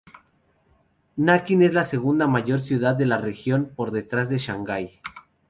Nankín 1.15 1.61
es 1.61 1.75
la 1.75 1.83
segunda 1.85 2.25
mayor 2.25 2.59
ciudad 2.61 2.95
de 2.95 3.05
la 3.05 3.19
región, 3.19 3.71
por 3.75 3.91
detrás 3.91 4.29
de 4.29 4.39
Shanghái. 4.39 4.99